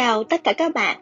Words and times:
chào 0.00 0.24
tất 0.24 0.44
cả 0.44 0.52
các 0.52 0.74
bạn. 0.74 0.98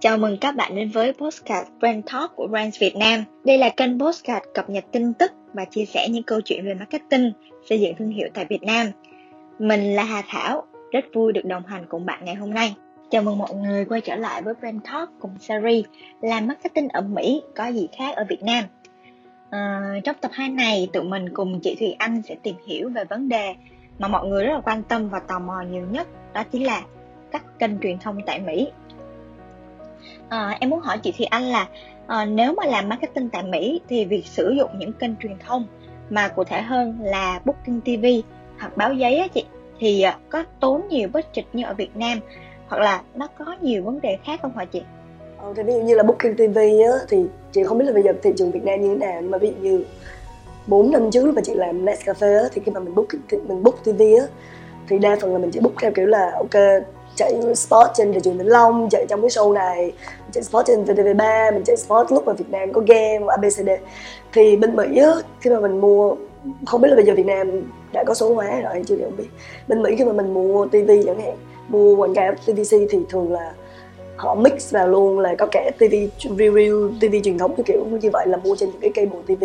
Chào 0.00 0.18
mừng 0.18 0.38
các 0.40 0.56
bạn 0.56 0.74
đến 0.74 0.90
với 0.90 1.12
Postcard 1.12 1.70
Brand 1.80 2.04
Talk 2.12 2.36
của 2.36 2.46
Brands 2.46 2.80
Việt 2.80 2.96
Nam. 2.96 3.24
Đây 3.44 3.58
là 3.58 3.68
kênh 3.68 4.00
Postcard 4.00 4.46
cập 4.54 4.70
nhật 4.70 4.84
tin 4.92 5.14
tức 5.14 5.32
và 5.52 5.64
chia 5.64 5.84
sẻ 5.84 6.08
những 6.08 6.22
câu 6.22 6.40
chuyện 6.40 6.64
về 6.64 6.74
marketing, 6.74 7.32
xây 7.68 7.80
dựng 7.80 7.94
thương 7.98 8.10
hiệu 8.10 8.28
tại 8.34 8.46
Việt 8.48 8.62
Nam. 8.62 8.86
Mình 9.58 9.94
là 9.94 10.04
Hà 10.04 10.22
Thảo, 10.28 10.62
rất 10.90 11.04
vui 11.14 11.32
được 11.32 11.44
đồng 11.44 11.66
hành 11.66 11.86
cùng 11.88 12.06
bạn 12.06 12.24
ngày 12.24 12.34
hôm 12.34 12.54
nay. 12.54 12.74
Chào 13.10 13.22
mừng 13.22 13.38
mọi 13.38 13.54
người 13.54 13.84
quay 13.84 14.00
trở 14.00 14.16
lại 14.16 14.42
với 14.42 14.54
Brand 14.60 14.82
Talk 14.84 15.10
cùng 15.20 15.38
series 15.40 15.84
làm 16.20 16.46
marketing 16.46 16.88
ở 16.88 17.00
Mỹ 17.00 17.42
có 17.56 17.66
gì 17.66 17.88
khác 17.98 18.16
ở 18.16 18.24
Việt 18.28 18.42
Nam. 18.42 18.64
À, 19.50 19.80
trong 20.04 20.16
tập 20.20 20.30
2 20.34 20.48
này, 20.48 20.88
tụi 20.92 21.02
mình 21.02 21.34
cùng 21.34 21.60
chị 21.60 21.76
Thùy 21.80 21.94
Anh 21.98 22.22
sẽ 22.22 22.36
tìm 22.42 22.56
hiểu 22.66 22.88
về 22.88 23.04
vấn 23.04 23.28
đề 23.28 23.54
mà 23.98 24.08
mọi 24.08 24.28
người 24.28 24.44
rất 24.44 24.52
là 24.52 24.60
quan 24.60 24.82
tâm 24.82 25.08
và 25.08 25.20
tò 25.28 25.38
mò 25.38 25.60
nhiều 25.70 25.86
nhất, 25.90 26.08
đó 26.34 26.42
chính 26.52 26.66
là 26.66 26.82
các 27.32 27.42
kênh 27.58 27.78
truyền 27.82 27.98
thông 27.98 28.18
tại 28.26 28.40
Mỹ. 28.40 28.72
À, 30.28 30.56
em 30.60 30.70
muốn 30.70 30.80
hỏi 30.80 30.98
chị 30.98 31.12
Thùy 31.18 31.26
Anh 31.26 31.42
là 31.42 31.68
à, 32.06 32.24
nếu 32.24 32.54
mà 32.54 32.66
làm 32.66 32.88
marketing 32.88 33.28
tại 33.28 33.42
Mỹ 33.42 33.80
thì 33.88 34.04
việc 34.04 34.26
sử 34.26 34.50
dụng 34.50 34.70
những 34.78 34.92
kênh 34.92 35.16
truyền 35.16 35.38
thông 35.46 35.66
mà 36.10 36.28
cụ 36.28 36.44
thể 36.44 36.62
hơn 36.62 36.98
là 37.00 37.40
Booking 37.44 37.80
TV 37.80 38.06
hoặc 38.58 38.76
báo 38.76 38.94
giấy 38.94 39.16
á 39.16 39.28
chị 39.34 39.44
thì 39.78 40.02
ờ, 40.02 40.12
có 40.30 40.44
tốn 40.60 40.82
nhiều 40.88 41.08
budget 41.12 41.44
như 41.52 41.64
ở 41.64 41.74
Việt 41.74 41.96
Nam 41.96 42.20
hoặc 42.68 42.78
là 42.78 43.02
nó 43.14 43.28
có 43.38 43.56
nhiều 43.60 43.82
vấn 43.82 44.00
đề 44.00 44.18
khác 44.24 44.40
không 44.42 44.56
hả 44.56 44.64
chị? 44.64 44.82
Ờ, 45.38 45.52
thì 45.56 45.62
ví 45.62 45.72
dụ 45.72 45.80
như 45.80 45.94
là 45.94 46.02
Booking 46.02 46.34
TV 46.36 46.58
á, 46.58 46.92
thì 47.08 47.24
chị 47.52 47.64
không 47.64 47.78
biết 47.78 47.84
là 47.84 47.92
bây 47.92 48.02
giờ 48.02 48.12
thị 48.22 48.30
trường 48.36 48.50
Việt 48.50 48.64
Nam 48.64 48.80
như 48.80 48.88
thế 48.88 49.06
nào 49.06 49.20
nhưng 49.22 49.30
mà 49.30 49.38
ví 49.38 49.48
dụ 49.48 49.54
như 49.62 49.84
4 50.66 50.90
năm 50.90 51.10
trước 51.10 51.24
lúc 51.26 51.34
mà 51.34 51.42
chị 51.44 51.54
làm 51.54 51.84
Nescafe 51.84 52.42
á, 52.42 52.48
thì 52.52 52.62
khi 52.64 52.72
mà 52.72 52.80
mình 52.80 52.94
book 52.94 53.08
mình 53.30 53.62
book 53.62 53.84
TV 53.84 54.00
á 54.00 54.26
thì 54.88 54.98
đa 54.98 55.16
phần 55.20 55.32
là 55.32 55.38
mình 55.38 55.50
chỉ 55.50 55.60
book 55.60 55.74
theo 55.80 55.90
kiểu 55.90 56.06
là 56.06 56.32
ok 56.36 56.82
chạy 57.16 57.32
sport 57.54 57.90
trên 57.94 58.12
thị 58.12 58.20
trường 58.24 58.38
Vĩnh 58.38 58.48
Long 58.48 58.88
chạy 58.90 59.06
trong 59.08 59.20
cái 59.20 59.28
show 59.28 59.52
này 59.52 59.92
chạy 60.32 60.42
sport 60.42 60.66
trên 60.66 60.84
VTV3 60.84 61.54
mình 61.54 61.64
chạy 61.64 61.76
sport 61.76 62.12
lúc 62.12 62.26
mà 62.26 62.32
Việt 62.32 62.50
Nam 62.50 62.72
có 62.72 62.80
game 62.86 63.26
ABCD 63.28 63.68
thì 64.32 64.56
bên 64.56 64.76
Mỹ 64.76 64.98
á, 64.98 65.12
khi 65.40 65.50
mà 65.50 65.60
mình 65.60 65.80
mua 65.80 66.14
không 66.66 66.80
biết 66.80 66.88
là 66.88 66.96
bây 66.96 67.04
giờ 67.04 67.14
Việt 67.14 67.26
Nam 67.26 67.62
đã 67.92 68.04
có 68.06 68.14
số 68.14 68.34
hóa 68.34 68.60
rồi 68.60 68.72
anh 68.72 68.84
chưa 68.84 68.96
không 69.04 69.16
biết. 69.16 69.28
Bên 69.68 69.82
Mỹ 69.82 69.94
khi 69.98 70.04
mà 70.04 70.12
mình 70.12 70.34
mua 70.34 70.66
TV 70.66 70.90
chẳng 71.06 71.20
hạn 71.20 71.36
mua 71.68 71.96
quảng 71.96 72.14
cáo 72.14 72.34
TVC 72.34 72.76
thì 72.90 72.98
thường 73.08 73.32
là 73.32 73.52
họ 74.16 74.34
mix 74.34 74.72
vào 74.72 74.88
luôn 74.88 75.18
là 75.18 75.34
có 75.38 75.46
cả 75.46 75.70
TV 75.78 75.94
review 76.22 76.90
TV 77.00 77.16
truyền 77.24 77.38
thống 77.38 77.54
kiểu 77.56 77.64
kiểu 77.64 77.84
như 78.00 78.10
vậy 78.12 78.26
là 78.26 78.36
mua 78.36 78.56
trên 78.56 78.70
những 78.70 78.80
cái 78.80 78.90
cable 78.94 79.20
TV 79.26 79.44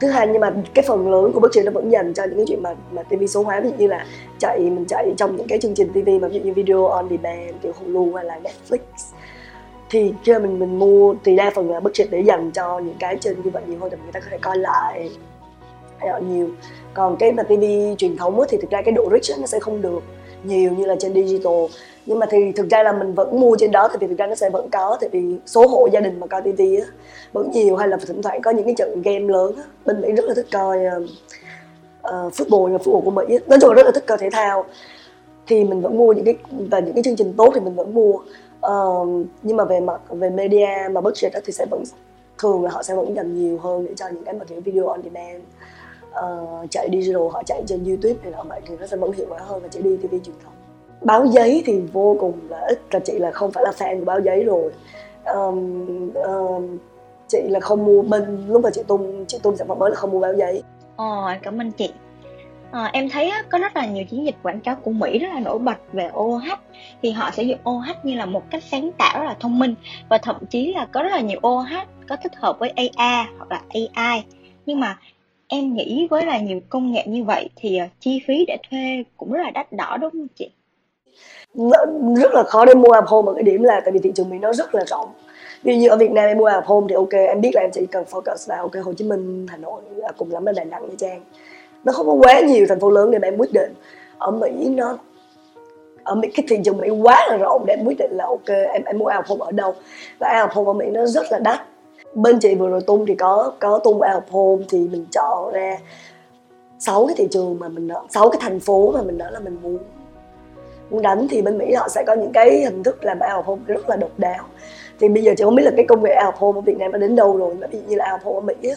thứ 0.00 0.08
hai, 0.08 0.26
nhưng 0.26 0.40
mà 0.40 0.54
cái 0.74 0.84
phần 0.88 1.10
lớn 1.10 1.32
của 1.32 1.40
budget 1.40 1.64
nó 1.64 1.70
vẫn 1.70 1.92
dành 1.92 2.14
cho 2.14 2.24
những 2.24 2.36
cái 2.36 2.46
chuyện 2.48 2.62
mà 2.62 2.74
mà 2.90 3.02
TV 3.02 3.24
số 3.28 3.42
hóa, 3.42 3.60
ví 3.60 3.68
dụ 3.68 3.74
như 3.78 3.86
là 3.86 4.06
chạy, 4.38 4.58
mình 4.58 4.84
chạy 4.88 5.14
trong 5.16 5.36
những 5.36 5.46
cái 5.48 5.58
chương 5.58 5.74
trình 5.74 5.88
TV 5.88 6.08
mà 6.22 6.28
ví 6.28 6.34
dụ 6.34 6.44
như 6.44 6.52
video 6.52 6.86
on 6.86 7.08
demand, 7.10 7.54
kiểu 7.62 7.72
Hulu 7.78 8.14
hay 8.14 8.24
là 8.24 8.40
Netflix. 8.42 8.78
Thì 9.90 10.14
khi 10.24 10.32
mà 10.32 10.38
mình 10.38 10.58
mình 10.58 10.78
mua, 10.78 11.14
thì 11.24 11.36
đa 11.36 11.50
phần 11.54 11.70
là 11.70 11.80
budget 11.80 12.10
để 12.10 12.20
dành 12.20 12.50
cho 12.50 12.78
những 12.78 12.96
cái 12.98 13.16
trên 13.20 13.42
như 13.44 13.50
vậy 13.50 13.62
nhiều 13.66 13.78
hơn 13.80 13.90
để 13.90 13.96
người 14.02 14.12
ta 14.12 14.20
có 14.20 14.26
thể 14.30 14.38
coi 14.38 14.58
lại. 14.58 15.10
Nhiều. 16.28 16.48
Còn 16.94 17.16
cái 17.16 17.32
mà 17.32 17.42
TV 17.42 17.64
truyền 17.98 18.16
thống 18.16 18.40
thì 18.48 18.58
thực 18.62 18.70
ra 18.70 18.82
cái 18.82 18.92
độ 18.92 19.10
rich 19.12 19.38
nó 19.40 19.46
sẽ 19.46 19.58
không 19.58 19.82
được 19.82 20.02
nhiều 20.46 20.72
như 20.72 20.84
là 20.84 20.96
trên 20.98 21.14
digital. 21.14 21.64
Nhưng 22.06 22.18
mà 22.18 22.26
thì 22.30 22.52
thực 22.52 22.70
ra 22.70 22.82
là 22.82 22.92
mình 22.92 23.14
vẫn 23.14 23.40
mua 23.40 23.56
trên 23.58 23.70
đó 23.70 23.88
thì 23.92 24.06
thực 24.06 24.18
ra 24.18 24.26
nó 24.26 24.34
sẽ 24.34 24.50
vẫn 24.50 24.70
có 24.70 24.98
tại 25.00 25.08
vì 25.12 25.36
số 25.46 25.66
hộ 25.66 25.88
gia 25.92 26.00
đình 26.00 26.20
mà 26.20 26.26
coi 26.26 26.42
TV 26.42 26.60
á 26.60 26.86
vẫn 27.32 27.50
nhiều 27.50 27.76
hay 27.76 27.88
là 27.88 27.96
thỉnh 28.06 28.22
thoảng 28.22 28.42
có 28.42 28.50
những 28.50 28.64
cái 28.64 28.74
trận 28.74 29.02
game 29.02 29.20
lớn 29.32 29.52
á 29.56 29.62
bên 29.84 30.00
Mỹ 30.00 30.12
rất 30.12 30.24
là 30.24 30.34
thích 30.34 30.46
coi 30.52 30.78
uh, 30.78 31.02
uh, 31.02 32.32
football 32.32 32.72
và 32.72 32.78
football 32.78 33.00
của 33.04 33.10
Mỹ 33.10 33.24
á. 33.28 33.38
nói 33.46 33.58
chung 33.60 33.70
là 33.70 33.74
rất 33.74 33.86
là 33.86 33.92
thích 33.92 34.04
coi 34.06 34.18
thể 34.18 34.30
thao. 34.32 34.64
Thì 35.46 35.64
mình 35.64 35.80
vẫn 35.80 35.98
mua 35.98 36.12
những 36.12 36.24
cái 36.24 36.36
và 36.50 36.78
những 36.78 36.94
cái 36.94 37.02
chương 37.02 37.16
trình 37.16 37.34
tốt 37.36 37.52
thì 37.54 37.60
mình 37.60 37.74
vẫn 37.74 37.94
mua. 37.94 38.12
Uh, 38.66 39.26
nhưng 39.42 39.56
mà 39.56 39.64
về 39.64 39.80
mặt 39.80 40.00
về 40.10 40.30
media 40.30 40.68
mà 40.90 41.00
budget 41.00 41.32
đó 41.32 41.40
thì 41.44 41.52
sẽ 41.52 41.66
vẫn 41.70 41.84
thường 42.38 42.64
là 42.64 42.70
họ 42.70 42.82
sẽ 42.82 42.94
vẫn 42.94 43.16
dành 43.16 43.34
nhiều 43.34 43.58
hơn 43.58 43.86
để 43.86 43.94
cho 43.96 44.08
những 44.08 44.24
cái 44.24 44.34
mà 44.34 44.44
kiểu 44.44 44.60
video 44.60 44.86
on 44.86 45.02
demand 45.02 45.42
uh, 46.24 46.70
chạy 46.70 46.88
digital 46.92 47.22
họ 47.32 47.42
chạy 47.46 47.62
trên 47.66 47.84
youtube 47.84 48.14
thì 48.22 48.30
là 48.30 48.42
vậy 48.42 48.60
thì 48.66 48.74
nó 48.80 48.86
sẽ 48.86 48.96
vẫn 48.96 49.12
hiệu 49.12 49.26
quả 49.28 49.38
hơn 49.38 49.62
là 49.62 49.68
chạy 49.68 49.82
đi 49.82 49.96
tv 49.96 50.10
truyền 50.10 50.36
thống 50.44 50.52
báo 51.02 51.26
giấy 51.26 51.62
thì 51.66 51.80
vô 51.92 52.16
cùng 52.20 52.32
là 52.48 52.66
ít 52.68 52.80
là 52.90 53.00
chị 53.04 53.18
là 53.18 53.30
không 53.30 53.52
phải 53.52 53.64
là 53.64 53.70
fan 53.78 53.98
của 53.98 54.04
báo 54.04 54.20
giấy 54.20 54.44
rồi. 54.44 54.72
Um, 55.24 56.12
um, 56.14 56.78
chị 57.28 57.38
là 57.48 57.60
không 57.60 57.84
mua 57.84 58.02
bên 58.02 58.46
lúc 58.48 58.62
mà 58.62 58.70
chị 58.70 58.82
tung 58.86 59.24
chị 59.28 59.38
tung 59.42 59.56
sản 59.56 59.68
phẩm 59.68 59.78
mới 59.78 59.90
là 59.90 59.96
không 59.96 60.10
mua 60.10 60.20
báo 60.20 60.34
giấy. 60.34 60.62
Ờ 60.96 61.34
cảm 61.42 61.60
ơn 61.60 61.72
chị. 61.72 61.92
À, 62.70 62.90
em 62.92 63.08
thấy 63.08 63.30
á, 63.30 63.42
có 63.48 63.58
rất 63.58 63.76
là 63.76 63.86
nhiều 63.86 64.04
chiến 64.04 64.24
dịch 64.24 64.34
quảng 64.42 64.60
cáo 64.60 64.76
của 64.76 64.90
Mỹ 64.90 65.18
rất 65.18 65.28
là 65.34 65.40
nổi 65.40 65.58
bật 65.58 65.76
về 65.92 66.10
OH 66.18 66.44
thì 67.02 67.10
họ 67.10 67.30
sẽ 67.30 67.42
dùng 67.42 67.58
OH 67.70 68.04
như 68.04 68.14
là 68.14 68.26
một 68.26 68.42
cách 68.50 68.62
sáng 68.70 68.90
tạo 68.98 69.20
rất 69.20 69.26
là 69.26 69.36
thông 69.40 69.58
minh 69.58 69.74
và 70.08 70.18
thậm 70.18 70.36
chí 70.50 70.72
là 70.72 70.86
có 70.92 71.02
rất 71.02 71.10
là 71.10 71.20
nhiều 71.20 71.40
OH 71.46 71.72
có 72.08 72.16
thích 72.22 72.32
hợp 72.36 72.58
với 72.58 72.68
AI 72.76 73.26
hoặc 73.38 73.50
là 73.50 73.60
AI 73.68 74.24
nhưng 74.66 74.80
mà 74.80 74.98
em 75.48 75.74
nghĩ 75.74 76.06
với 76.10 76.26
là 76.26 76.38
nhiều 76.38 76.60
công 76.68 76.92
nghệ 76.92 77.04
như 77.06 77.24
vậy 77.24 77.48
thì 77.56 77.78
ờ, 77.78 77.86
chi 78.00 78.22
phí 78.26 78.44
để 78.48 78.56
thuê 78.70 79.04
cũng 79.16 79.32
rất 79.32 79.42
là 79.42 79.50
đắt 79.50 79.72
đỏ, 79.72 79.96
đúng 80.00 80.10
không 80.10 80.26
chị? 80.34 80.50
rất 82.16 82.32
là 82.32 82.42
khó 82.42 82.64
để 82.64 82.74
mua 82.74 82.90
app 82.90 83.06
home 83.06 83.30
ở 83.30 83.34
cái 83.34 83.42
điểm 83.42 83.62
là 83.62 83.80
tại 83.80 83.92
vì 83.92 83.98
thị 83.98 84.12
trường 84.14 84.30
Mỹ 84.30 84.38
nó 84.38 84.52
rất 84.52 84.74
là 84.74 84.84
rộng. 84.86 85.08
Ví 85.62 85.74
dụ 85.74 85.80
như 85.80 85.88
ở 85.88 85.96
Việt 85.96 86.10
Nam 86.10 86.24
em 86.24 86.38
mua 86.38 86.44
app 86.44 86.66
home 86.66 86.86
thì 86.88 86.94
ok, 86.94 87.12
em 87.12 87.40
biết 87.40 87.50
là 87.54 87.60
em 87.60 87.70
chỉ 87.72 87.86
cần 87.86 88.04
focus 88.10 88.48
vào, 88.48 88.62
ok, 88.62 88.84
Hồ 88.84 88.92
Chí 88.92 89.04
Minh, 89.04 89.46
Hà 89.50 89.56
Nội 89.56 89.82
à, 90.02 90.12
cùng 90.16 90.32
lắm 90.32 90.46
là 90.46 90.52
Đà 90.52 90.64
Nẵng, 90.64 90.88
Nha 90.88 90.94
Trang. 90.98 91.22
Nó 91.84 91.92
không 91.92 92.06
có 92.06 92.12
quá 92.12 92.40
nhiều 92.40 92.66
thành 92.68 92.80
phố 92.80 92.90
lớn 92.90 93.10
để 93.10 93.18
mà 93.18 93.28
em 93.28 93.36
quyết 93.36 93.52
định. 93.52 93.72
Ở 94.18 94.30
Mỹ 94.30 94.68
nó, 94.68 94.98
ở 96.04 96.14
Mỹ, 96.14 96.28
cái 96.34 96.46
thị 96.48 96.56
trường 96.64 96.78
Mỹ 96.78 96.88
quá 96.90 97.26
là 97.30 97.36
rộng 97.36 97.64
để 97.66 97.74
em 97.74 97.86
quyết 97.86 97.98
định 97.98 98.10
là 98.12 98.24
ok, 98.24 98.48
em 98.48 98.84
em 98.84 98.98
mua 98.98 99.06
app 99.06 99.28
home 99.28 99.44
ở 99.44 99.52
đâu. 99.52 99.74
Và 100.18 100.28
app 100.28 100.52
home 100.52 100.70
ở 100.70 100.72
Mỹ 100.72 100.86
nó 100.92 101.06
rất 101.06 101.26
là 101.30 101.38
đắt 101.38 101.60
bên 102.16 102.38
chị 102.38 102.54
vừa 102.54 102.68
rồi 102.68 102.80
tung 102.80 103.06
thì 103.06 103.14
có 103.14 103.52
có 103.58 103.80
tung 103.84 104.00
app 104.00 104.30
home 104.30 104.64
thì 104.68 104.78
mình 104.78 105.06
chọn 105.12 105.52
ra 105.52 105.78
sáu 106.78 107.06
cái 107.06 107.14
thị 107.18 107.28
trường 107.30 107.58
mà 107.58 107.68
mình 107.68 107.88
sáu 108.10 108.30
cái 108.30 108.40
thành 108.42 108.60
phố 108.60 108.92
mà 108.92 109.02
mình 109.02 109.18
nói 109.18 109.32
là 109.32 109.40
mình 109.40 109.58
muốn. 109.62 109.78
Muốn 110.90 111.02
đánh 111.02 111.26
thì 111.30 111.42
bên 111.42 111.58
Mỹ 111.58 111.74
họ 111.74 111.88
sẽ 111.88 112.04
có 112.06 112.14
những 112.14 112.32
cái 112.32 112.64
hình 112.64 112.82
thức 112.82 113.04
làm 113.04 113.18
out 113.36 113.44
home 113.44 113.62
rất 113.66 113.88
là 113.88 113.96
độc 113.96 114.10
đáo. 114.18 114.44
Thì 115.00 115.08
bây 115.08 115.22
giờ 115.22 115.32
chị 115.36 115.44
không 115.44 115.54
biết 115.54 115.62
là 115.62 115.70
cái 115.76 115.86
công 115.88 116.02
nghệ 116.02 116.16
out 116.26 116.34
home 116.34 116.58
ở 116.58 116.60
Việt 116.60 116.76
Nam 116.78 116.92
nó 116.92 116.98
đến 116.98 117.16
đâu 117.16 117.36
rồi 117.36 117.54
mà 117.54 117.66
ví 117.66 117.78
dụ 117.78 117.84
như 117.88 117.96
là 117.96 118.12
out 118.12 118.22
home 118.22 118.36
ở 118.36 118.40
Mỹ 118.40 118.68
á, 118.68 118.76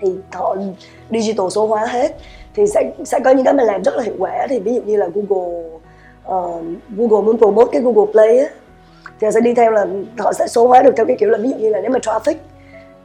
thì 0.00 0.14
họ 0.32 0.56
digital 1.10 1.48
số 1.50 1.66
hóa 1.66 1.86
hết. 1.86 2.16
Thì 2.54 2.66
sẽ 2.66 2.92
sẽ 3.04 3.20
có 3.24 3.30
những 3.30 3.44
cái 3.44 3.54
mà 3.54 3.64
làm 3.64 3.84
rất 3.84 3.94
là 3.96 4.02
hiệu 4.02 4.14
quả. 4.18 4.46
Thì 4.50 4.58
ví 4.58 4.74
dụ 4.74 4.82
như 4.82 4.96
là 4.96 5.08
Google 5.14 5.64
uh, 6.28 6.64
Google 6.96 7.26
muốn 7.26 7.38
promote 7.38 7.70
cái 7.72 7.82
Google 7.82 8.12
Play 8.12 8.38
á 8.38 8.48
thì 9.20 9.24
họ 9.24 9.30
sẽ 9.30 9.40
đi 9.40 9.54
theo 9.54 9.70
là 9.70 9.86
họ 10.18 10.32
sẽ 10.32 10.46
số 10.46 10.66
hóa 10.66 10.82
được 10.82 10.92
theo 10.96 11.06
cái 11.06 11.16
kiểu 11.20 11.28
là 11.28 11.38
ví 11.38 11.48
dụ 11.50 11.56
như 11.56 11.70
là 11.70 11.80
nếu 11.80 11.90
mà 11.90 11.98
traffic 11.98 12.34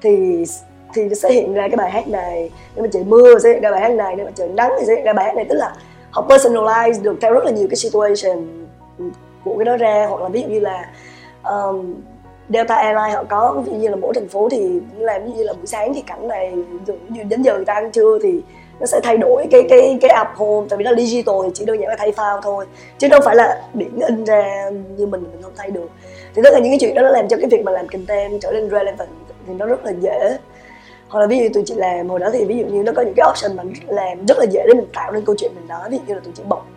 thì 0.01 0.45
thì 0.93 1.15
sẽ 1.15 1.31
hiện 1.31 1.53
ra 1.53 1.67
cái 1.67 1.77
bài 1.77 1.91
hát 1.91 2.07
này. 2.07 2.51
Nếu 2.75 2.83
mà 2.83 2.89
trời 2.93 3.03
mưa 3.03 3.39
sẽ 3.39 3.49
hiện 3.49 3.61
ra 3.61 3.71
bài 3.71 3.81
hát 3.81 3.91
này. 3.91 4.15
Nếu 4.15 4.25
mà 4.25 4.31
trời 4.35 4.47
nắng 4.47 4.71
thì 4.79 4.85
sẽ 4.85 4.95
hiện 4.95 5.05
ra 5.05 5.13
bài 5.13 5.25
hát 5.25 5.35
này. 5.35 5.45
Tức 5.49 5.55
là 5.55 5.75
họ 6.11 6.27
personalize 6.29 7.01
được 7.01 7.17
theo 7.21 7.33
rất 7.33 7.43
là 7.45 7.51
nhiều 7.51 7.67
cái 7.69 7.75
situation 7.75 8.65
của 9.43 9.57
cái 9.57 9.65
đó 9.65 9.77
ra. 9.77 10.05
Hoặc 10.09 10.21
là 10.21 10.29
ví 10.29 10.41
dụ 10.41 10.47
như 10.47 10.59
là 10.59 10.89
um, 11.43 11.95
Delta 12.49 12.75
Airlines 12.75 13.15
họ 13.15 13.23
có 13.29 13.63
ví 13.65 13.71
dụ 13.71 13.77
như 13.77 13.87
là 13.89 13.95
mỗi 13.95 14.13
thành 14.13 14.27
phố 14.27 14.49
thì 14.49 14.79
làm 14.97 15.25
ví 15.25 15.31
dụ 15.31 15.37
như 15.37 15.43
là 15.43 15.53
buổi 15.53 15.67
sáng 15.67 15.93
thì 15.93 16.01
cảnh 16.01 16.27
này 16.27 16.53
dụ 16.85 16.93
như 17.09 17.23
đến 17.23 17.41
giờ 17.41 17.55
người 17.55 17.65
ta 17.65 17.73
ăn 17.73 17.91
trưa 17.91 18.19
thì 18.23 18.41
nó 18.79 18.85
sẽ 18.85 18.99
thay 19.03 19.17
đổi 19.17 19.47
cái 19.51 19.63
cái 19.69 19.97
cái 20.01 20.11
app 20.11 20.35
home, 20.35 20.67
tại 20.69 20.77
vì 20.77 20.83
nó 20.83 20.91
digital 20.95 21.35
thì 21.43 21.49
chỉ 21.53 21.65
đơn 21.65 21.79
giản 21.79 21.89
là 21.89 21.95
thay 21.99 22.11
file 22.11 22.41
thôi. 22.41 22.65
Chứ 22.97 23.07
đâu 23.07 23.19
phải 23.25 23.35
là 23.35 23.61
biển 23.73 23.99
in 24.07 24.23
ra 24.23 24.69
như 24.69 25.05
mình 25.05 25.23
mình 25.31 25.41
không 25.41 25.53
thay 25.57 25.71
được. 25.71 25.87
Thì 26.35 26.41
tất 26.43 26.49
cả 26.53 26.59
những 26.59 26.71
cái 26.71 26.77
chuyện 26.79 26.95
đó 26.95 27.01
nó 27.01 27.09
làm 27.09 27.27
cho 27.27 27.37
cái 27.37 27.49
việc 27.49 27.63
mà 27.63 27.71
làm 27.71 27.87
content 27.87 28.41
trở 28.41 28.51
nên 28.51 28.69
relevant 28.69 29.09
thì 29.47 29.53
nó 29.53 29.65
rất 29.65 29.85
là 29.85 29.91
dễ. 29.99 30.37
Hoặc 31.07 31.19
là 31.19 31.27
ví 31.27 31.39
dụ 31.39 31.49
tụi 31.53 31.63
chị 31.65 31.73
làm 31.75 32.09
hồi 32.09 32.19
đó 32.19 32.29
thì 32.33 32.45
ví 32.45 32.57
dụ 32.57 32.65
như 32.65 32.83
nó 32.83 32.91
có 32.95 33.01
những 33.01 33.13
cái 33.17 33.29
option 33.29 33.55
mà 33.55 33.63
làm 33.87 34.25
rất 34.25 34.37
là 34.37 34.45
dễ 34.51 34.63
để 34.67 34.73
mình 34.73 34.87
tạo 34.93 35.11
nên 35.11 35.25
câu 35.25 35.35
chuyện 35.37 35.51
mình 35.55 35.67
nói 35.67 35.89
ví 35.89 35.97
dụ 35.97 36.03
như 36.07 36.13
là 36.13 36.19
tụi 36.23 36.33
chị 36.37 36.43
bọc 36.47 36.67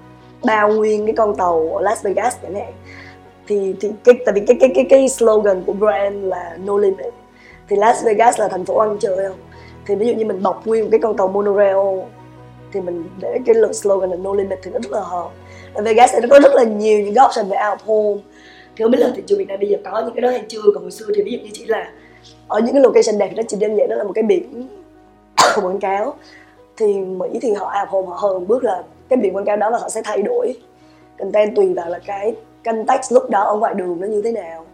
bao 0.44 0.68
nguyên 0.72 1.06
cái 1.06 1.14
con 1.16 1.36
tàu 1.36 1.70
ở 1.74 1.82
Las 1.82 2.02
Vegas 2.02 2.36
chẳng 2.42 2.54
hạn. 2.54 2.72
Thì 3.48 3.74
thì 3.80 3.90
cái, 4.04 4.14
tại 4.26 4.32
vì 4.34 4.40
cái 4.46 4.56
cái 4.60 4.70
cái 4.74 4.86
cái 4.90 5.08
slogan 5.08 5.62
của 5.66 5.72
brand 5.72 6.24
là 6.24 6.56
no 6.64 6.78
limit. 6.78 7.14
Thì 7.68 7.76
Las 7.76 8.04
Vegas 8.04 8.40
là 8.40 8.48
thành 8.48 8.64
phố 8.64 8.78
ăn 8.78 8.96
chơi 9.00 9.16
không? 9.28 9.36
Thì 9.86 9.94
ví 9.94 10.06
dụ 10.06 10.14
như 10.14 10.24
mình 10.24 10.42
bọc 10.42 10.66
nguyên 10.66 10.84
một 10.84 10.88
cái 10.90 11.00
con 11.02 11.16
tàu 11.16 11.28
monorail, 11.28 11.76
thì 12.72 12.80
mình 12.80 13.04
để 13.20 13.38
cái 13.46 13.54
lượng 13.54 13.74
slogan 13.74 14.10
là 14.10 14.16
no 14.16 14.34
limit 14.34 14.58
thì 14.62 14.70
nó 14.70 14.78
rất 14.82 14.92
là 14.92 15.00
hợp. 15.00 15.28
Ở 15.74 15.82
Vegas 15.82 16.12
thì 16.12 16.18
nó 16.22 16.28
có 16.30 16.40
rất 16.40 16.54
là 16.54 16.64
nhiều 16.64 17.00
những 17.00 17.14
cái 17.14 17.26
option 17.26 17.48
về 17.48 17.56
out 17.70 17.80
home. 17.80 18.20
Thì 18.76 18.82
không 18.82 18.90
biết 18.90 18.98
là 18.98 19.10
thị 19.16 19.22
trường 19.26 19.38
Việt 19.38 19.48
Nam 19.48 19.58
bây 19.60 19.68
giờ 19.68 19.78
có 19.84 20.02
những 20.04 20.14
cái 20.14 20.22
đó 20.22 20.30
hay 20.30 20.44
chưa, 20.48 20.60
còn 20.74 20.82
hồi 20.82 20.90
xưa 20.90 21.06
thì 21.16 21.22
ví 21.22 21.32
dụ 21.32 21.38
như 21.38 21.50
chỉ 21.52 21.64
là 21.64 21.92
ở 22.48 22.60
những 22.60 22.72
cái 22.72 22.82
location 22.82 23.18
đẹp 23.18 23.32
nó 23.36 23.42
chỉ 23.48 23.56
đơn 23.60 23.76
giản 23.76 23.88
đó 23.88 23.96
là 23.96 24.04
một 24.04 24.12
cái 24.14 24.24
biển 24.24 24.68
quảng 25.62 25.80
cáo. 25.80 26.14
Thì 26.76 26.98
Mỹ 26.98 27.38
thì 27.42 27.52
họ 27.52 27.74
out 27.80 27.88
home, 27.88 28.08
họ 28.08 28.16
hơn 28.16 28.46
bước 28.46 28.64
là 28.64 28.82
cái 29.08 29.16
biển 29.16 29.36
quảng 29.36 29.44
cáo 29.44 29.56
đó 29.56 29.70
là 29.70 29.78
họ 29.78 29.88
sẽ 29.88 30.02
thay 30.04 30.22
đổi. 30.22 30.56
Content 31.18 31.56
tùy 31.56 31.74
vào 31.74 31.90
là 31.90 31.98
cái 32.06 32.34
context 32.64 33.12
lúc 33.12 33.30
đó 33.30 33.44
ở 33.44 33.56
ngoài 33.56 33.74
đường 33.74 34.00
nó 34.00 34.06
như 34.06 34.22
thế 34.22 34.32
nào 34.32 34.64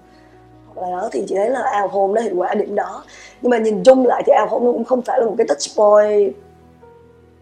hoặc 0.78 0.90
là 0.90 0.96
đó, 0.96 1.08
thì 1.12 1.24
chị 1.28 1.34
thấy 1.34 1.50
là 1.50 1.62
ao 1.62 1.88
home 1.88 2.14
nó 2.14 2.20
hiệu 2.20 2.34
quả 2.36 2.54
điểm 2.54 2.74
đó 2.74 3.04
nhưng 3.42 3.50
mà 3.50 3.58
nhìn 3.58 3.82
chung 3.82 4.06
lại 4.06 4.22
thì 4.26 4.32
ao 4.32 4.46
home 4.46 4.66
nó 4.66 4.72
cũng 4.72 4.84
không 4.84 5.02
phải 5.02 5.20
là 5.20 5.26
một 5.26 5.34
cái 5.38 5.46
touch 5.46 5.76
point 5.76 6.32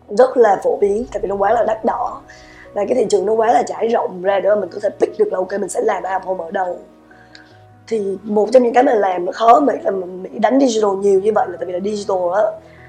rất 0.08 0.36
là 0.36 0.60
phổ 0.62 0.76
biến, 0.76 1.06
tại 1.12 1.20
vì 1.22 1.28
nó 1.28 1.34
quá 1.34 1.52
là 1.52 1.64
đắt 1.64 1.84
đỏ. 1.84 2.20
Và 2.74 2.84
cái 2.84 2.94
thị 2.94 3.06
trường 3.10 3.26
nó 3.26 3.32
quá 3.32 3.52
là 3.52 3.62
trải 3.62 3.88
rộng 3.88 4.22
ra 4.22 4.40
để 4.40 4.48
mà 4.48 4.56
mình 4.56 4.70
có 4.72 4.80
thể 4.82 4.88
pick 5.00 5.18
được 5.18 5.32
là 5.32 5.38
ok, 5.38 5.52
mình 5.52 5.68
sẽ 5.68 5.80
làm 5.80 6.02
ao 6.02 6.20
home 6.24 6.44
ở 6.44 6.50
đâu. 6.50 6.78
Thì 7.86 8.18
một 8.22 8.48
trong 8.52 8.62
những 8.62 8.74
cái 8.74 8.82
mình 8.82 8.98
làm 8.98 9.24
nó 9.24 9.32
khó 9.32 9.60
mỹ 9.60 9.74
là 9.84 9.90
mình 9.90 10.40
đánh 10.40 10.60
digital 10.60 10.90
nhiều 11.00 11.20
như 11.20 11.32
vậy 11.34 11.46
là 11.48 11.56
tại 11.56 11.66
vì 11.66 11.72
là 11.72 11.80
digital 11.80 12.18
á, 12.34 12.42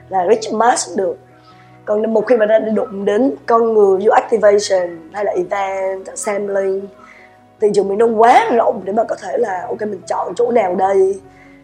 là 0.10 0.26
reach 0.28 0.54
mass 0.54 0.98
được. 0.98 1.18
Còn 1.86 2.14
một 2.14 2.28
khi 2.28 2.36
mà 2.36 2.46
đã 2.46 2.60
đụng 2.60 3.06
đến 3.06 3.36
con 3.46 3.74
người, 3.74 4.00
vô 4.06 4.12
activation, 4.12 4.98
hay 5.14 5.26
là 5.26 5.32
event 5.32 6.08
sampling 6.16 6.88
thị 7.62 7.68
trường 7.74 7.88
mình 7.88 7.98
nó 7.98 8.06
quá 8.06 8.50
rộng 8.56 8.82
để 8.84 8.94
mà 8.94 9.04
có 9.04 9.16
thể 9.16 9.38
là, 9.38 9.66
ok, 9.68 9.82
mình 9.82 10.02
chọn 10.08 10.34
chỗ 10.36 10.52
nào 10.52 10.76
đây? 10.76 11.20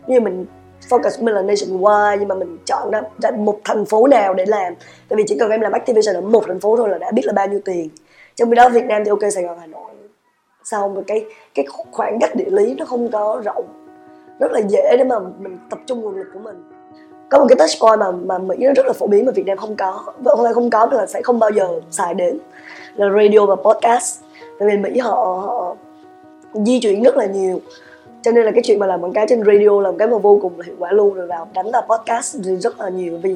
Như 0.07 0.19
mình 0.19 0.45
focus 0.89 1.23
mình 1.23 1.35
là 1.35 1.41
nationwide, 1.41 2.17
nhưng 2.19 2.27
mà 2.27 2.35
mình 2.35 2.57
chọn 2.65 2.91
ra 3.21 3.31
một 3.31 3.59
thành 3.63 3.85
phố 3.85 4.07
nào 4.07 4.33
để 4.33 4.45
làm. 4.45 4.73
Tại 5.09 5.17
vì 5.17 5.23
chỉ 5.27 5.37
cần 5.39 5.51
em 5.51 5.61
làm 5.61 5.71
activation 5.71 6.15
ở 6.15 6.21
một 6.21 6.43
thành 6.47 6.59
phố 6.59 6.77
thôi 6.77 6.89
là 6.89 6.97
đã 6.97 7.11
biết 7.11 7.25
là 7.25 7.33
bao 7.33 7.47
nhiêu 7.47 7.59
tiền. 7.65 7.89
Trong 8.35 8.49
khi 8.49 8.55
đó 8.55 8.69
Việt 8.69 8.85
Nam 8.85 9.03
thì 9.05 9.09
ok, 9.09 9.33
Sài 9.33 9.43
Gòn, 9.43 9.57
Hà 9.59 9.67
Nội. 9.67 9.91
Sau 10.63 10.89
một 10.89 11.01
cái 11.07 11.25
cái 11.55 11.65
khoảng 11.91 12.19
cách 12.19 12.35
địa 12.35 12.49
lý 12.49 12.75
nó 12.75 12.85
không 12.85 13.11
có 13.11 13.41
rộng. 13.45 13.65
Rất 14.39 14.51
là 14.51 14.59
dễ 14.59 14.95
để 14.97 15.03
mà 15.03 15.19
mình 15.19 15.57
tập 15.69 15.79
trung 15.85 16.01
nguồn 16.01 16.17
lực 16.17 16.27
của 16.33 16.39
mình. 16.39 16.71
Có 17.29 17.39
một 17.39 17.45
cái 17.49 17.55
touch 17.55 17.81
point 17.81 17.99
mà 17.99 18.11
mà 18.11 18.37
Mỹ 18.37 18.55
nó 18.59 18.71
rất 18.75 18.85
là 18.85 18.93
phổ 18.93 19.07
biến 19.07 19.25
mà 19.25 19.31
Việt 19.31 19.45
Nam 19.45 19.57
không 19.57 19.75
có. 19.75 19.91
Không 20.25 20.43
phải 20.43 20.53
không 20.53 20.69
có 20.69 20.89
là 20.91 21.05
sẽ 21.05 21.21
không 21.21 21.39
bao 21.39 21.49
giờ 21.49 21.67
xài 21.91 22.13
đến. 22.13 22.39
Là 22.95 23.07
radio 23.09 23.45
và 23.45 23.55
podcast 23.55 24.23
tại 24.59 24.69
vì 24.69 24.77
Mỹ 24.77 24.99
họ, 24.99 25.43
họ 25.45 25.75
di 26.53 26.79
chuyển 26.79 27.03
rất 27.03 27.17
là 27.17 27.25
nhiều. 27.25 27.61
Cho 28.21 28.31
nên 28.31 28.45
là 28.45 28.51
cái 28.51 28.61
chuyện 28.65 28.79
mà 28.79 28.87
làm 28.87 29.01
quảng 29.01 29.13
cáo 29.13 29.25
trên 29.29 29.43
radio 29.43 29.81
là 29.81 29.91
một 29.91 29.95
cái 29.99 30.07
mà 30.07 30.17
vô 30.17 30.39
cùng 30.41 30.53
là 30.57 30.63
hiệu 30.65 30.75
quả 30.79 30.91
luôn 30.91 31.13
rồi 31.13 31.27
vào 31.27 31.47
đánh 31.53 31.71
vào 31.71 31.81
podcast 31.81 32.37
thì 32.45 32.55
rất 32.55 32.79
là 32.79 32.89
nhiều. 32.89 33.17
Vì 33.23 33.35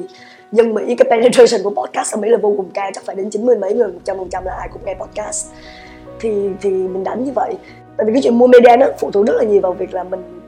dân 0.52 0.74
Mỹ 0.74 0.94
cái 0.94 1.06
penetration 1.10 1.62
của 1.64 1.82
podcast 1.82 2.14
ở 2.14 2.20
Mỹ 2.20 2.28
là 2.28 2.38
vô 2.38 2.54
cùng 2.56 2.70
cao 2.74 2.90
chắc 2.94 3.04
phải 3.04 3.16
đến 3.16 3.30
chín 3.30 3.46
mươi 3.46 3.56
mấy 3.56 3.74
người 3.74 3.88
một 3.88 4.00
trăm 4.04 4.18
phần 4.18 4.28
trăm 4.30 4.44
là 4.44 4.52
ai 4.58 4.68
cũng 4.72 4.82
nghe 4.84 4.94
podcast. 4.94 5.46
Thì 6.20 6.48
thì 6.60 6.70
mình 6.70 7.04
đánh 7.04 7.24
như 7.24 7.32
vậy. 7.34 7.54
Tại 7.96 8.06
vì 8.06 8.12
cái 8.12 8.22
chuyện 8.22 8.38
mua 8.38 8.46
media 8.46 8.76
nó 8.76 8.86
phụ 8.98 9.10
thuộc 9.10 9.26
rất 9.26 9.36
là 9.36 9.44
nhiều 9.44 9.60
vào 9.60 9.72
việc 9.72 9.94
là 9.94 10.04
mình 10.04 10.40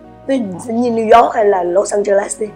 như 0.69 0.91
New 0.91 1.21
York 1.21 1.35
hay 1.35 1.45
là 1.45 1.63
Los 1.63 1.95
Angeles 1.95 2.41
đi 2.41 2.47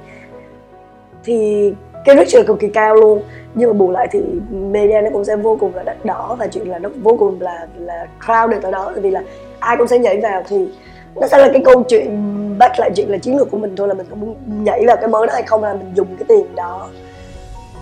thì 1.25 1.73
cái 2.05 2.17
reach 2.17 2.47
cực 2.47 2.59
kỳ 2.61 2.69
cao 2.69 2.95
luôn 2.95 3.23
nhưng 3.55 3.71
mà 3.71 3.73
bù 3.73 3.91
lại 3.91 4.09
thì 4.11 4.21
media 4.51 5.01
nó 5.01 5.11
cũng 5.13 5.25
sẽ 5.25 5.37
vô 5.37 5.57
cùng 5.61 5.75
là 5.75 5.83
đắt 5.83 6.05
đỏ 6.05 6.37
và 6.39 6.47
chuyện 6.47 6.69
là 6.69 6.79
nó 6.79 6.89
vô 7.03 7.17
cùng 7.19 7.41
là 7.41 7.67
là 7.79 8.07
crowded 8.21 8.61
ở 8.63 8.71
đó. 8.71 8.91
Tại 8.95 9.01
vì 9.01 9.11
là 9.11 9.23
ai 9.59 9.77
cũng 9.77 9.87
sẽ 9.87 9.99
nhảy 9.99 10.21
vào 10.21 10.43
thì 10.49 10.69
nó 11.17 11.27
sẽ 11.27 11.39
là 11.39 11.49
cái 11.53 11.63
câu 11.65 11.83
chuyện 11.83 12.35
bắt 12.59 12.73
lại 12.79 12.91
chuyện 12.97 13.11
là 13.11 13.19
chiến 13.19 13.37
lược 13.37 13.51
của 13.51 13.59
mình 13.59 13.77
thôi, 13.77 13.89
là 13.89 13.95
mình 13.95 14.07
có 14.11 14.17
muốn 14.17 14.35
nhảy 14.47 14.85
vào 14.87 14.97
cái 14.97 15.09
mới 15.09 15.27
đó 15.27 15.33
hay 15.33 15.43
không, 15.43 15.63
là 15.63 15.75
mình 15.75 15.93
dùng 15.95 16.17
cái 16.17 16.25
tiền 16.29 16.55
đó 16.55 16.89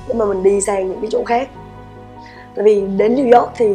để 0.08 0.14
mà 0.14 0.24
mình 0.24 0.42
đi 0.42 0.60
sang 0.60 0.88
những 0.88 1.00
cái 1.00 1.10
chỗ 1.10 1.24
khác. 1.24 1.48
Tại 2.54 2.64
vì 2.64 2.80
đến 2.96 3.14
New 3.14 3.40
York 3.40 3.50
thì 3.56 3.66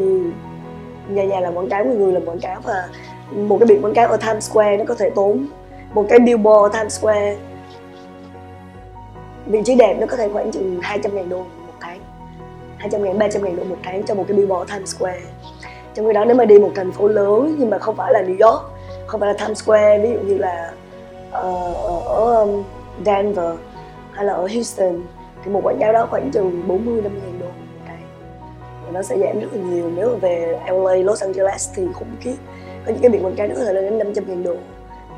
nhà 1.10 1.24
nhà 1.24 1.40
làm 1.40 1.56
quảng 1.56 1.70
cáo, 1.70 1.86
người 1.86 1.96
người 1.96 2.12
làm 2.12 2.26
quảng 2.26 2.40
cáo 2.40 2.62
và 2.64 2.88
một 3.32 3.58
cái 3.60 3.68
biển 3.68 3.82
quảng 3.82 3.94
cáo 3.94 4.08
ở 4.08 4.18
Times 4.18 4.52
Square 4.52 4.78
nó 4.78 4.84
có 4.88 4.96
thể 4.96 5.10
tốn 5.10 5.48
một 5.94 6.06
cái 6.10 6.20
billboard 6.20 6.76
ở 6.76 6.80
Times 6.80 7.00
Square. 7.00 7.36
Vị 9.46 9.62
trí 9.66 9.76
đẹp 9.76 9.98
nó 10.00 10.08
có 10.08 10.18
thể 10.18 10.30
khoảng 10.34 10.52
chừng 10.52 10.80
200 10.82 11.16
ngàn 11.16 11.30
đô. 11.30 11.44
200 12.78 13.04
ngàn, 13.04 13.18
300 13.18 13.44
ngàn 13.44 13.56
đô 13.56 13.64
một 13.64 13.78
tháng 13.84 14.04
cho 14.04 14.16
một 14.16 14.26
cái 14.28 14.38
billboard 14.38 14.72
Times 14.72 14.96
Square. 14.96 15.22
Trong 15.94 16.08
khi 16.08 16.14
đó 16.14 16.26
nếu 16.26 16.36
mà 16.36 16.46
đi 16.46 16.60
một 16.60 16.72
thành 16.76 16.92
phố 16.92 17.08
lớn 17.08 17.56
nhưng 17.60 17.70
mà 17.70 17.80
không 17.80 17.96
phải 17.96 18.14
là 18.14 18.22
New 18.22 18.50
York 18.50 18.64
không 19.08 19.20
phải 19.20 19.34
là 19.34 19.40
Times 19.40 19.64
Square 19.64 20.00
ví 20.00 20.10
dụ 20.10 20.20
như 20.20 20.38
là 20.38 20.72
uh, 21.30 22.06
ở 22.06 22.44
um, 22.44 22.64
Denver 23.06 23.56
hay 24.12 24.26
là 24.26 24.34
ở 24.34 24.48
Houston 24.54 25.02
thì 25.44 25.52
một 25.52 25.62
quảng 25.64 25.80
cáo 25.80 25.94
đó 25.94 26.08
khoảng 26.10 26.32
chừng 26.32 26.68
40 26.68 27.02
50 27.02 27.22
ngàn 27.24 27.40
đô 27.40 27.46
một 27.46 27.84
tháng. 27.88 28.02
Và 28.86 28.92
nó 28.92 29.02
sẽ 29.02 29.18
giảm 29.18 29.40
rất 29.40 29.48
là 29.54 29.62
nhiều. 29.62 29.92
Nếu 29.96 30.10
mà 30.10 30.16
về 30.18 30.60
LA, 30.68 30.96
Los 30.96 31.24
Angeles 31.24 31.70
thì 31.76 31.84
khủng 31.94 32.16
khiếp. 32.22 32.36
Có 32.86 32.92
những 32.92 33.02
cái 33.02 33.10
biển 33.10 33.26
quảng 33.26 33.36
cáo 33.36 33.48
nó 33.48 33.56
có 33.56 33.64
thể 33.66 33.74
lên 33.74 33.84
đến 33.84 33.98
500 33.98 34.24
ngàn 34.28 34.44
đô 34.44 34.56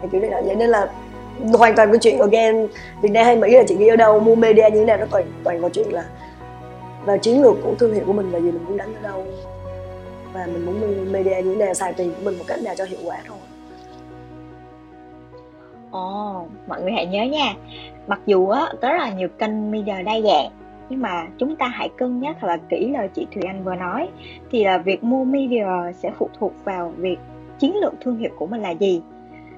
thì 0.02 0.08
kiểu 0.12 0.22
này 0.22 0.30
là 0.30 0.42
vậy 0.42 0.56
nên 0.56 0.70
là 0.70 0.88
hoàn 1.54 1.76
toàn 1.76 1.92
cái 1.92 2.00
chuyện 2.02 2.20
again 2.20 2.68
Việt 3.02 3.12
Nam 3.12 3.26
hay 3.26 3.36
Mỹ 3.36 3.52
là 3.52 3.64
chị 3.68 3.76
nghĩ 3.76 3.88
ở 3.88 3.96
đâu 3.96 4.20
mua 4.20 4.36
media 4.36 4.64
như 4.74 4.80
thế 4.80 4.86
nào 4.86 4.98
nó 4.98 5.06
toàn 5.12 5.26
toàn 5.44 5.62
câu 5.62 5.70
chuyện 5.70 5.94
là 5.94 6.06
và 7.06 7.18
chiến 7.18 7.42
lược 7.42 7.56
của 7.63 7.75
thương 7.80 7.94
hiệu 7.94 8.04
của 8.06 8.13
mình 8.13 8.31
là 8.31 8.40
gì 8.40 8.51
mình 8.51 8.66
muốn 8.66 8.78
đánh 8.78 8.96
ở 8.96 9.01
đâu? 9.01 9.25
Và 10.34 10.48
mình 10.54 10.66
muốn 10.66 10.81
mua 10.81 11.12
media 11.12 11.42
như 11.44 11.56
thế 11.56 11.66
nào 11.66 11.74
xài 11.74 11.94
tiền 11.94 12.10
của 12.10 12.22
mình 12.24 12.38
một 12.38 12.44
cách 12.48 12.60
nào 12.63 12.75
cho 12.78 12.86
hiệu 12.86 13.00
quả 13.06 13.18
thôi. 13.28 13.38
Ồ, 15.92 16.46
mọi 16.68 16.81
người 16.81 16.92
hãy 16.92 17.06
nhớ 17.06 17.24
nha. 17.24 17.54
Mặc 18.07 18.19
dù 18.25 18.50
á, 18.50 18.68
có 18.81 18.92
rất 18.92 18.98
là 19.00 19.13
nhiều 19.13 19.28
kênh 19.38 19.72
media 19.72 20.04
đa 20.06 20.13
dạng 20.22 20.50
Nhưng 20.90 21.01
mà 21.01 21.28
chúng 21.38 21.56
ta 21.56 21.68
hãy 21.68 21.90
cân 21.98 22.19
nhắc 22.19 22.38
thật 22.42 22.48
là 22.48 22.57
kỹ 22.69 22.90
lời 22.94 23.10
chị 23.16 23.28
Thùy 23.34 23.44
Anh 23.48 23.63
vừa 23.63 23.75
nói. 23.75 24.10
Thì 24.51 24.63
là 24.63 24.78
việc 24.78 25.04
mua 25.04 25.24
media 25.24 25.66
sẽ 25.94 26.12
phụ 26.18 26.30
thuộc 26.40 26.54
vào 26.63 26.94
việc 26.98 27.18
chiến 27.60 27.75
lược 27.75 27.94
thương 28.01 28.18
hiệu 28.18 28.31
của 28.38 28.48
mình 28.48 28.62
là 28.62 28.72
gì. 28.72 29.01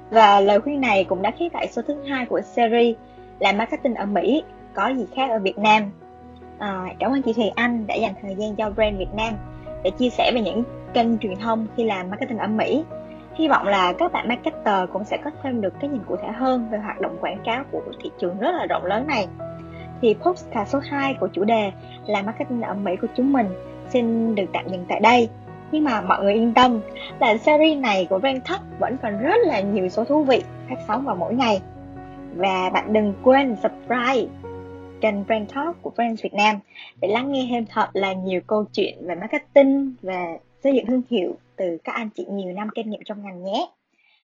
Và 0.10 0.40
lời 0.40 0.60
khuyên 0.60 0.82
này 0.82 1.04
cũng 1.04 1.22
đã 1.22 1.32
khép 1.40 1.54
lại 1.54 1.68
số 1.72 1.82
thứ 1.88 2.04
hai 2.04 2.26
của 2.26 2.42
series 2.42 2.96
là 3.40 3.52
marketing 3.52 3.96
ở 3.96 4.06
Mỹ 4.06 4.44
có 4.74 4.88
gì 4.88 5.06
khác 5.16 5.30
ở 5.30 5.40
Việt 5.40 5.58
Nam. 5.58 5.84
À, 6.62 6.86
cảm 7.00 7.12
ơn 7.12 7.22
chị 7.22 7.34
Thùy 7.34 7.52
Anh 7.56 7.88
đã 7.88 7.96
dành 7.96 8.14
thời 8.22 8.36
gian 8.36 8.56
cho 8.56 8.70
brand 8.70 8.98
Việt 8.98 9.14
Nam 9.14 9.34
để 9.84 9.92
chia 9.92 10.10
sẻ 10.10 10.32
về 10.36 10.42
những 10.42 10.64
kênh 10.94 11.18
truyền 11.18 11.36
thông 11.36 11.68
khi 11.78 11.84
làm 11.84 12.10
marketing 12.10 12.38
ở 12.38 12.48
Mỹ. 12.48 12.84
Hy 13.36 13.48
vọng 13.48 13.68
là 13.68 13.94
các 13.94 14.12
bạn 14.12 14.28
marketer 14.28 14.90
cũng 14.94 15.04
sẽ 15.04 15.18
có 15.24 15.32
thêm 15.44 15.62
được 15.62 15.74
cái 15.80 15.90
nhìn 15.90 16.02
cụ 16.08 16.16
thể 16.22 16.28
hơn 16.28 16.68
về 16.72 16.78
hoạt 16.78 17.02
động 17.02 17.18
quảng 17.22 17.42
cáo 17.46 17.64
của 17.72 17.82
thị 18.04 18.12
trường 18.20 18.40
rất 18.40 18.52
là 18.52 18.66
rộng 18.66 18.86
lớn 18.86 19.08
này. 19.08 19.28
Thì 20.02 20.14
postcard 20.14 20.72
số 20.72 20.80
2 20.80 21.14
của 21.14 21.28
chủ 21.28 21.44
đề 21.44 21.72
là 22.06 22.22
marketing 22.22 22.62
ở 22.62 22.74
Mỹ 22.74 22.92
của 23.02 23.08
chúng 23.18 23.34
mình 23.34 23.48
xin 23.90 24.36
được 24.36 24.46
tạm 24.54 24.68
dừng 24.68 24.86
tại 24.90 25.00
đây 25.00 25.30
nhưng 25.72 25.84
mà 25.84 26.02
mọi 26.02 26.24
người 26.24 26.34
yên 26.34 26.54
tâm 26.54 26.80
là 27.20 27.38
series 27.38 27.80
này 27.80 28.08
của 28.10 28.20
Brand 28.20 28.44
Talk 28.50 28.62
vẫn 28.80 28.98
còn 29.02 29.20
rất 29.20 29.38
là 29.46 29.60
nhiều 29.60 29.90
số 29.90 30.04
thú 30.04 30.24
vị 30.24 30.44
phát 30.70 30.76
sóng 30.88 31.06
vào 31.06 31.16
mỗi 31.16 31.36
ngày 31.36 31.62
và 32.36 32.70
bạn 32.74 32.94
đừng 32.94 33.14
quên 33.24 33.56
subscribe 33.56 34.28
kênh 35.02 35.26
Brand 35.26 35.54
Talk 35.54 35.82
của 35.82 35.92
Friends 35.96 36.16
Việt 36.24 36.34
Nam 36.34 36.60
để 37.02 37.08
lắng 37.08 37.32
nghe 37.32 37.48
thêm 37.50 37.66
thật 37.66 37.90
là 37.94 38.14
nhiều 38.14 38.42
câu 38.48 38.66
chuyện 38.74 38.98
về 39.02 39.16
marketing 39.16 39.94
và 40.02 40.26
xây 40.64 40.76
dựng 40.76 40.86
thương 40.86 41.02
hiệu 41.10 41.38
từ 41.56 41.78
các 41.84 41.94
anh 41.94 42.10
chị 42.10 42.26
nhiều 42.30 42.54
năm 42.54 42.70
kinh 42.76 42.90
nghiệm 42.90 43.02
trong 43.06 43.24
ngành 43.24 43.44
nhé. 43.44 43.68